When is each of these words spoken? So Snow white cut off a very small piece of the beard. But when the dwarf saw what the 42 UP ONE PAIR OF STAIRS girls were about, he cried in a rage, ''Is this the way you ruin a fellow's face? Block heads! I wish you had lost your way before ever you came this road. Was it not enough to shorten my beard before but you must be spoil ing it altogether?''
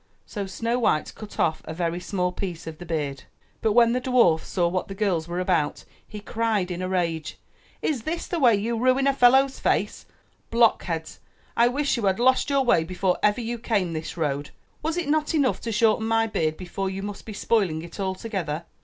So 0.25 0.47
Snow 0.47 0.79
white 0.79 1.13
cut 1.13 1.39
off 1.39 1.61
a 1.65 1.75
very 1.75 1.99
small 1.99 2.31
piece 2.31 2.65
of 2.65 2.79
the 2.79 2.87
beard. 2.87 3.25
But 3.61 3.73
when 3.73 3.91
the 3.93 4.01
dwarf 4.01 4.41
saw 4.43 4.67
what 4.67 4.87
the 4.87 4.95
42 4.95 4.95
UP 4.95 4.99
ONE 4.99 5.05
PAIR 5.05 5.15
OF 5.15 5.15
STAIRS 5.15 5.25
girls 5.27 5.27
were 5.27 5.39
about, 5.39 5.85
he 6.07 6.19
cried 6.19 6.71
in 6.71 6.81
a 6.81 6.89
rage, 6.89 7.37
''Is 7.83 8.01
this 8.03 8.25
the 8.25 8.39
way 8.39 8.55
you 8.55 8.75
ruin 8.79 9.05
a 9.05 9.13
fellow's 9.13 9.59
face? 9.59 10.07
Block 10.49 10.81
heads! 10.85 11.19
I 11.55 11.67
wish 11.67 11.97
you 11.97 12.07
had 12.07 12.19
lost 12.19 12.49
your 12.49 12.63
way 12.65 12.83
before 12.83 13.19
ever 13.21 13.41
you 13.41 13.59
came 13.59 13.93
this 13.93 14.17
road. 14.17 14.49
Was 14.81 14.97
it 14.97 15.07
not 15.07 15.35
enough 15.35 15.61
to 15.61 15.71
shorten 15.71 16.07
my 16.07 16.25
beard 16.25 16.57
before 16.57 16.87
but 16.87 16.93
you 16.93 17.03
must 17.03 17.23
be 17.27 17.33
spoil 17.33 17.69
ing 17.69 17.83
it 17.83 17.99
altogether?'' 17.99 18.65